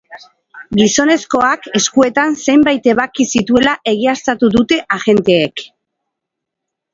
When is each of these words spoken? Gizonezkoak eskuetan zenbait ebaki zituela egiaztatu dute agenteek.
Gizonezkoak 0.77 1.67
eskuetan 1.79 2.33
zenbait 2.45 2.89
ebaki 2.93 3.27
zituela 3.35 3.75
egiaztatu 3.93 4.51
dute 4.57 4.81
agenteek. 4.99 5.65